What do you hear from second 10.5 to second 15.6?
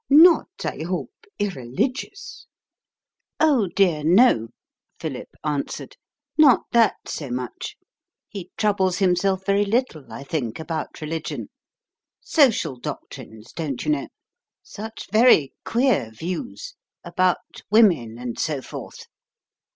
about religion. Social doctrines, don't you know; such very